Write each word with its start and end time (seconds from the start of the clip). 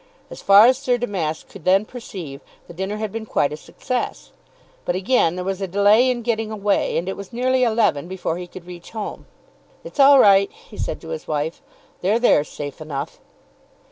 As 0.31 0.41
far 0.41 0.65
as 0.65 0.79
Sir 0.79 0.97
Damask 0.97 1.47
could 1.47 1.63
then 1.63 1.85
perceive, 1.85 2.41
the 2.67 2.73
dinner 2.73 2.97
had 2.97 3.11
been 3.11 3.27
quite 3.27 3.53
a 3.53 3.55
success. 3.55 4.31
But 4.83 4.95
again 4.95 5.35
there 5.35 5.45
was 5.45 5.61
a 5.61 5.67
delay 5.67 6.09
in 6.09 6.23
getting 6.23 6.49
away, 6.49 6.97
and 6.97 7.07
it 7.07 7.15
was 7.15 7.31
nearly 7.31 7.63
eleven 7.63 8.07
before 8.07 8.37
he 8.39 8.47
could 8.47 8.65
reach 8.65 8.89
home. 8.97 9.27
"It's 9.83 9.99
all 9.99 10.17
right," 10.17 10.49
said 10.75 10.97
he 10.97 11.01
to 11.01 11.09
his 11.09 11.27
wife. 11.27 11.61
"They're 12.01 12.17
there, 12.17 12.43
safe 12.43 12.81
enough." 12.81 13.19